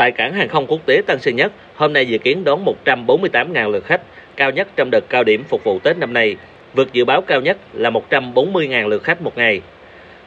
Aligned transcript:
Tại 0.00 0.12
cảng 0.12 0.32
hàng 0.32 0.48
không 0.48 0.66
quốc 0.66 0.80
tế 0.86 1.02
Tân 1.06 1.20
Sơn 1.20 1.36
Nhất, 1.36 1.52
hôm 1.74 1.92
nay 1.92 2.06
dự 2.06 2.18
kiến 2.18 2.44
đón 2.44 2.64
148.000 2.84 3.70
lượt 3.70 3.84
khách, 3.84 4.00
cao 4.36 4.50
nhất 4.50 4.68
trong 4.76 4.88
đợt 4.92 5.04
cao 5.08 5.24
điểm 5.24 5.44
phục 5.48 5.64
vụ 5.64 5.78
Tết 5.78 5.98
năm 5.98 6.12
nay, 6.12 6.36
vượt 6.74 6.92
dự 6.92 7.04
báo 7.04 7.22
cao 7.22 7.40
nhất 7.40 7.58
là 7.72 7.90
140.000 7.90 8.88
lượt 8.88 9.02
khách 9.02 9.22
một 9.22 9.36
ngày. 9.36 9.60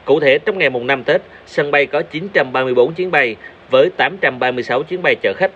Cụ 0.05 0.19
thể, 0.19 0.39
trong 0.45 0.57
ngày 0.57 0.69
mùng 0.69 0.87
5 0.87 1.03
Tết, 1.03 1.21
sân 1.45 1.71
bay 1.71 1.85
có 1.85 2.01
934 2.01 2.93
chuyến 2.93 3.11
bay 3.11 3.35
với 3.69 3.89
836 3.97 4.83
chuyến 4.83 5.01
bay 5.01 5.15
chở 5.21 5.33
khách. 5.37 5.51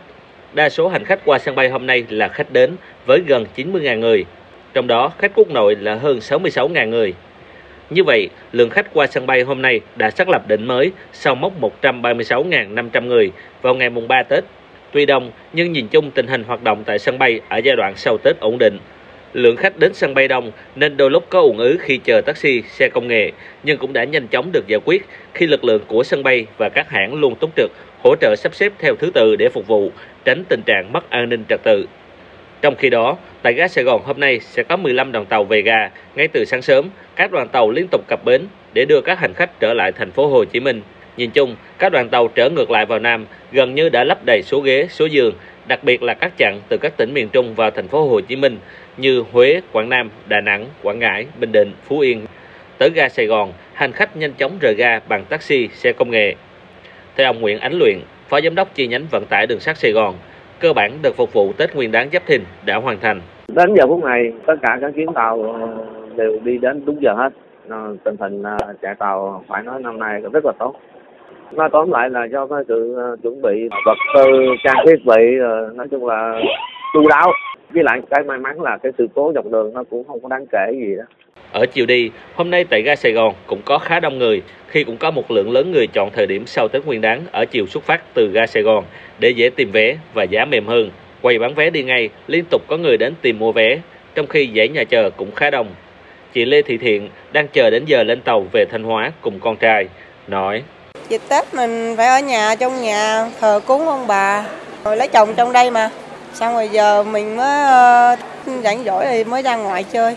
Đa 0.54 0.70
số 0.70 0.88
hành 0.88 1.06
khách 1.06 1.20
qua 1.26 1.40
sân 1.40 1.56
bay 1.56 1.70
hôm 1.70 1.86
nay 1.86 2.06
là 2.10 2.28
khách 2.28 2.52
đến 2.52 2.76
với 3.06 3.22
gần 3.28 3.46
90.000 3.56 4.00
người, 4.00 4.26
trong 4.74 4.88
đó 4.88 5.12
khách 5.18 5.32
quốc 5.36 5.50
nội 5.50 5.76
là 5.76 5.96
hơn 5.96 6.20
66.000 6.20 6.90
người. 6.90 7.14
Như 7.90 8.04
vậy, 8.04 8.30
lượng 8.52 8.70
khách 8.70 8.94
qua 8.94 9.08
sân 9.08 9.26
bay 9.26 9.42
hôm 9.42 9.62
nay 9.62 9.80
đã 9.96 10.12
xác 10.12 10.30
lập 10.30 10.48
đỉnh 10.48 10.68
mới 10.68 10.92
sau 11.14 11.36
mốc 11.36 11.54
136.500 11.82 13.06
người 13.06 13.32
vào 13.62 13.76
ngày 13.76 13.90
mùng 13.90 14.08
3 14.08 14.24
Tết. 14.24 14.44
Tuy 14.92 15.06
đông, 15.06 15.32
nhưng 15.54 15.72
nhìn 15.72 15.88
chung 15.88 16.12
tình 16.12 16.28
hình 16.28 16.44
hoạt 16.44 16.64
động 16.64 16.84
tại 16.86 17.00
sân 17.00 17.20
bay 17.20 17.40
ở 17.50 17.58
giai 17.58 17.76
đoạn 17.76 17.94
sau 17.96 18.18
Tết 18.18 18.40
ổn 18.40 18.58
định. 18.58 18.80
Lượng 19.34 19.56
khách 19.56 19.80
đến 19.80 19.94
sân 19.94 20.14
bay 20.14 20.28
đông 20.28 20.52
nên 20.76 20.98
đôi 20.98 21.12
lúc 21.12 21.26
có 21.30 21.42
ủng 21.42 21.58
ứ 21.58 21.78
khi 21.80 21.98
chờ 21.98 22.22
taxi, 22.22 22.62
xe 22.62 22.90
công 22.90 23.08
nghệ, 23.08 23.32
nhưng 23.64 23.78
cũng 23.78 23.94
đã 23.94 24.04
nhanh 24.04 24.28
chóng 24.28 24.52
được 24.52 24.68
giải 24.68 24.80
quyết 24.86 25.06
khi 25.34 25.48
lực 25.48 25.64
lượng 25.64 25.82
của 25.88 26.04
sân 26.04 26.24
bay 26.24 26.46
và 26.58 26.70
các 26.70 26.90
hãng 26.90 27.14
luôn 27.14 27.36
túc 27.36 27.56
trực, 27.56 27.72
hỗ 28.04 28.16
trợ 28.22 28.36
sắp 28.38 28.56
xếp 28.56 28.74
theo 28.80 28.96
thứ 28.96 29.12
tự 29.14 29.36
để 29.36 29.50
phục 29.50 29.68
vụ, 29.68 29.92
tránh 30.26 30.44
tình 30.50 30.62
trạng 30.66 30.94
mất 30.94 31.10
an 31.10 31.30
ninh 31.30 31.44
trật 31.50 31.64
tự. 31.64 31.86
Trong 32.62 32.76
khi 32.76 32.90
đó, 32.90 33.18
tại 33.42 33.54
ga 33.54 33.68
Sài 33.68 33.84
Gòn 33.84 34.02
hôm 34.06 34.20
nay 34.20 34.40
sẽ 34.40 34.64
có 34.64 34.78
15 34.78 35.12
đoàn 35.12 35.26
tàu 35.26 35.44
về 35.44 35.62
ga 35.62 35.90
ngay 36.16 36.28
từ 36.28 36.46
sáng 36.46 36.62
sớm, 36.62 36.90
các 37.16 37.32
đoàn 37.32 37.48
tàu 37.48 37.72
liên 37.72 37.88
tục 37.92 38.02
cập 38.08 38.26
bến 38.26 38.42
để 38.74 38.86
đưa 38.86 39.02
các 39.02 39.20
hành 39.20 39.34
khách 39.34 39.60
trở 39.60 39.74
lại 39.74 39.92
thành 39.92 40.12
phố 40.12 40.28
Hồ 40.28 40.46
Chí 40.46 40.60
Minh. 40.60 40.82
Nhìn 41.18 41.32
chung, 41.32 41.56
các 41.78 41.92
đoàn 41.92 42.10
tàu 42.10 42.28
trở 42.28 42.50
ngược 42.50 42.72
lại 42.72 42.86
vào 42.86 43.00
Nam 43.00 43.26
gần 43.52 43.76
như 43.76 43.90
đã 43.90 44.04
lấp 44.04 44.18
đầy 44.26 44.42
số 44.46 44.60
ghế, 44.60 44.88
số 44.90 45.06
giường, 45.06 45.34
đặc 45.68 45.84
biệt 45.84 46.04
là 46.04 46.14
các 46.14 46.32
chặng 46.38 46.62
từ 46.70 46.78
các 46.78 46.98
tỉnh 46.98 47.14
miền 47.14 47.30
Trung 47.30 47.56
vào 47.56 47.72
thành 47.72 47.88
phố 47.88 48.08
Hồ 48.08 48.22
Chí 48.22 48.36
Minh 48.36 48.58
như 48.98 49.24
Huế, 49.32 49.62
Quảng 49.72 49.90
Nam, 49.90 50.10
Đà 50.28 50.42
Nẵng, 50.42 50.66
Quảng 50.84 51.00
Ngãi, 51.00 51.26
Bình 51.40 51.52
Định, 51.52 51.72
Phú 51.88 52.00
Yên. 52.00 52.26
Tới 52.78 52.90
ga 52.96 53.10
Sài 53.10 53.26
Gòn, 53.26 53.54
hành 53.74 53.92
khách 53.92 54.18
nhanh 54.18 54.34
chóng 54.34 54.58
rời 54.62 54.74
ga 54.78 55.00
bằng 55.00 55.26
taxi, 55.26 55.70
xe 55.74 55.94
công 55.94 56.12
nghệ. 56.12 56.36
Theo 57.16 57.28
ông 57.28 57.42
Nguyễn 57.42 57.60
Ánh 57.60 57.74
Luyện, 57.74 58.00
Phó 58.30 58.42
Giám 58.42 58.56
đốc 58.56 58.76
chi 58.76 58.88
nhánh 58.88 59.06
vận 59.12 59.26
tải 59.30 59.48
đường 59.48 59.60
sắt 59.60 59.78
Sài 59.78 59.92
Gòn, 59.92 60.16
cơ 60.60 60.74
bản 60.74 60.92
đợt 61.04 61.16
phục 61.18 61.34
vụ 61.34 61.54
Tết 61.58 61.76
Nguyên 61.76 61.92
đán 61.92 62.10
Giáp 62.14 62.26
Thìn 62.26 62.42
đã 62.66 62.76
hoàn 62.76 63.00
thành. 63.00 63.22
Đến 63.48 63.74
giờ 63.76 63.88
phút 63.88 64.04
này, 64.04 64.34
tất 64.46 64.56
cả 64.62 64.78
các 64.82 64.92
chuyến 64.96 65.14
tàu 65.14 65.44
ờ, 65.44 65.68
đều 66.16 66.40
đi 66.44 66.58
đến 66.58 66.86
đúng 66.86 67.02
giờ 67.02 67.14
hết. 67.14 67.30
Ờ, 67.70 67.96
tình 68.04 68.16
hình 68.20 68.44
ờ, 68.44 68.58
chạy 68.82 68.96
tàu 68.96 69.44
phải 69.48 69.64
nói 69.64 69.82
năm 69.82 70.00
nay 70.00 70.22
rất 70.34 70.46
là 70.46 70.52
tốt. 70.60 70.76
Nói 71.52 71.70
tóm 71.72 71.92
lại 71.92 72.10
là 72.10 72.26
do 72.26 72.48
cái 72.48 72.60
sự 72.68 72.96
chuẩn 73.24 73.42
bị 73.42 73.70
vật 73.86 73.98
tư, 74.16 74.24
trang 74.64 74.86
thiết 74.86 75.06
bị, 75.06 75.36
nói 75.76 75.88
chung 75.92 76.06
là 76.06 76.42
chu 76.94 77.08
đáo. 77.10 77.32
Với 77.70 77.84
lại 77.84 78.00
cái 78.10 78.24
may 78.24 78.38
mắn 78.38 78.62
là 78.62 78.78
cái 78.84 78.92
sự 78.98 79.08
cố 79.16 79.32
dọc 79.36 79.46
đường 79.52 79.74
nó 79.74 79.84
cũng 79.90 80.04
không 80.08 80.20
có 80.20 80.30
đáng 80.30 80.46
kể 80.52 80.72
gì 80.72 80.96
đó. 80.98 81.04
Ở 81.52 81.66
chiều 81.66 81.86
đi, 81.86 82.12
hôm 82.36 82.50
nay 82.50 82.66
tại 82.70 82.82
ga 82.82 82.96
Sài 82.96 83.12
Gòn 83.12 83.34
cũng 83.48 83.62
có 83.66 83.78
khá 83.78 84.00
đông 84.00 84.18
người 84.18 84.42
khi 84.68 84.84
cũng 84.84 84.98
có 84.98 85.12
một 85.12 85.32
lượng 85.32 85.52
lớn 85.52 85.72
người 85.72 85.88
chọn 85.88 86.10
thời 86.14 86.28
điểm 86.28 86.46
sau 86.46 86.68
Tết 86.68 86.86
Nguyên 86.86 87.02
đán 87.02 87.22
ở 87.32 87.46
chiều 87.46 87.68
xuất 87.68 87.84
phát 87.84 88.02
từ 88.14 88.32
ga 88.34 88.48
Sài 88.48 88.64
Gòn 88.64 88.84
để 89.20 89.30
dễ 89.30 89.50
tìm 89.50 89.72
vé 89.72 89.98
và 90.14 90.24
giá 90.24 90.46
mềm 90.46 90.68
hơn. 90.68 90.92
Quầy 91.22 91.40
bán 91.40 91.54
vé 91.54 91.70
đi 91.70 91.84
ngay, 91.84 92.10
liên 92.28 92.46
tục 92.52 92.62
có 92.68 92.78
người 92.78 92.98
đến 92.98 93.14
tìm 93.22 93.40
mua 93.40 93.52
vé, 93.52 93.80
trong 94.16 94.28
khi 94.28 94.50
dãy 94.56 94.68
nhà 94.68 94.84
chờ 94.84 95.10
cũng 95.18 95.32
khá 95.32 95.50
đông. 95.50 95.68
Chị 96.34 96.46
Lê 96.46 96.62
Thị 96.62 96.78
Thiện 96.78 97.10
đang 97.34 97.48
chờ 97.48 97.70
đến 97.70 97.86
giờ 97.86 98.04
lên 98.04 98.22
tàu 98.22 98.46
về 98.52 98.66
Thanh 98.72 98.84
Hóa 98.84 99.12
cùng 99.22 99.40
con 99.40 99.58
trai, 99.58 99.88
nói 100.28 100.64
Dịp 101.10 101.22
Tết 101.30 101.54
mình 101.54 101.94
phải 101.98 102.08
ở 102.08 102.20
nhà, 102.20 102.56
trong 102.60 102.82
nhà, 102.82 103.30
thờ 103.40 103.60
cúng 103.66 103.88
ông 103.88 104.08
bà, 104.08 104.46
rồi 104.86 104.98
lấy 104.98 105.08
chồng 105.08 105.30
trong 105.38 105.54
đây 105.54 105.72
mà. 105.72 105.90
Xong 106.40 106.54
rồi 106.54 106.70
giờ 106.72 107.04
mình 107.04 107.38
mới 107.38 107.62
uh, 108.14 108.64
rảnh 108.64 108.84
rỗi 108.84 109.06
thì 109.06 109.24
mới 109.24 109.42
ra 109.42 109.56
ngoài 109.56 109.84
chơi. 109.84 110.16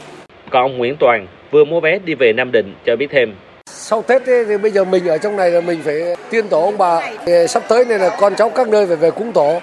Còn 0.51 0.63
ông 0.63 0.79
Nguyễn 0.79 0.97
Toàn 0.97 1.27
vừa 1.51 1.65
mua 1.65 1.81
vé 1.81 1.99
đi 2.05 2.15
về 2.15 2.33
Nam 2.33 2.53
Định 2.53 2.75
cho 2.87 2.97
biết 2.97 3.07
thêm. 3.11 3.35
Sau 3.67 4.03
Tết 4.03 4.27
ấy, 4.27 4.45
thì 4.45 4.59
bây 4.59 4.71
giờ 4.71 4.85
mình 4.85 5.07
ở 5.07 5.19
trong 5.19 5.37
này 5.37 5.51
là 5.51 5.61
mình 5.61 5.81
phải 5.85 5.95
tiên 6.31 6.49
tổ 6.49 6.65
ông 6.65 6.79
bà. 6.79 7.01
Thì 7.27 7.33
sắp 7.49 7.63
tới 7.69 7.85
này 7.85 7.99
là 7.99 8.17
con 8.21 8.35
cháu 8.35 8.51
các 8.51 8.69
nơi 8.69 8.87
phải 8.87 8.97
về 8.97 9.11
cúng 9.11 9.33
tổ. 9.33 9.61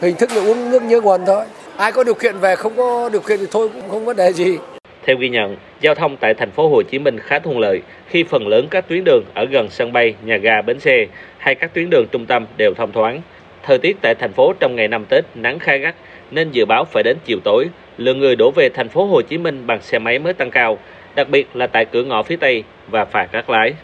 Hình 0.00 0.16
thức 0.16 0.30
là 0.34 0.42
uống 0.42 0.70
nước 0.70 0.82
nhớ 0.82 1.00
nguồn 1.00 1.20
thôi. 1.26 1.44
Ai 1.76 1.92
có 1.92 2.04
điều 2.04 2.14
kiện 2.14 2.38
về 2.38 2.56
không 2.56 2.76
có 2.76 3.08
điều 3.12 3.20
kiện 3.20 3.38
thì 3.38 3.46
thôi 3.50 3.68
cũng 3.74 3.90
không 3.90 4.04
vấn 4.04 4.16
đề 4.16 4.32
gì. 4.32 4.58
Theo 5.06 5.16
ghi 5.16 5.28
nhận, 5.28 5.56
giao 5.80 5.94
thông 5.94 6.16
tại 6.16 6.34
thành 6.34 6.50
phố 6.50 6.68
Hồ 6.68 6.82
Chí 6.82 6.98
Minh 6.98 7.18
khá 7.20 7.38
thuận 7.38 7.58
lợi 7.58 7.80
khi 8.08 8.24
phần 8.30 8.48
lớn 8.48 8.68
các 8.70 8.88
tuyến 8.88 9.04
đường 9.04 9.22
ở 9.34 9.44
gần 9.50 9.68
sân 9.70 9.92
bay, 9.92 10.14
nhà 10.24 10.36
ga, 10.36 10.62
bến 10.62 10.80
xe 10.80 11.06
hay 11.38 11.54
các 11.54 11.74
tuyến 11.74 11.90
đường 11.90 12.06
trung 12.12 12.26
tâm 12.26 12.46
đều 12.56 12.74
thông 12.76 12.92
thoáng. 12.92 13.22
Thời 13.66 13.78
tiết 13.78 13.96
tại 14.02 14.14
thành 14.14 14.32
phố 14.32 14.52
trong 14.60 14.76
ngày 14.76 14.88
năm 14.88 15.04
Tết 15.08 15.24
nắng 15.34 15.58
khá 15.58 15.76
gắt 15.76 15.94
nên 16.30 16.50
dự 16.50 16.64
báo 16.64 16.84
phải 16.84 17.02
đến 17.02 17.16
chiều 17.24 17.38
tối, 17.44 17.68
lượng 17.98 18.18
người 18.18 18.36
đổ 18.36 18.50
về 18.56 18.68
thành 18.74 18.88
phố 18.88 19.04
Hồ 19.04 19.22
Chí 19.22 19.38
Minh 19.38 19.66
bằng 19.66 19.80
xe 19.80 19.98
máy 19.98 20.18
mới 20.18 20.32
tăng 20.32 20.50
cao, 20.50 20.78
đặc 21.14 21.28
biệt 21.28 21.48
là 21.54 21.66
tại 21.66 21.84
cửa 21.84 22.02
ngõ 22.02 22.22
phía 22.22 22.36
Tây 22.36 22.64
và 22.88 23.04
phà 23.04 23.26
các 23.26 23.50
Lái. 23.50 23.74